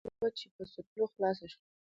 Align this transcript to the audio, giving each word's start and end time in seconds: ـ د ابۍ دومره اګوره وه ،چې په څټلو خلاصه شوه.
ـ 0.01 0.03
د 0.03 0.03
ابۍ 0.03 0.09
دومره 0.09 0.19
اګوره 0.27 0.31
وه 0.33 0.37
،چې 0.39 0.45
په 0.55 0.63
څټلو 0.71 1.03
خلاصه 1.13 1.45
شوه. 1.51 1.63